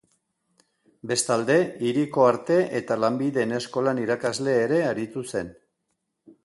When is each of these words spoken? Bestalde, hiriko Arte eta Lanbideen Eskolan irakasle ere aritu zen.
Bestalde, 1.11 1.57
hiriko 1.89 2.25
Arte 2.31 2.57
eta 2.81 2.99
Lanbideen 3.03 3.55
Eskolan 3.61 4.03
irakasle 4.07 4.61
ere 4.67 4.83
aritu 4.95 5.27
zen. 5.35 5.57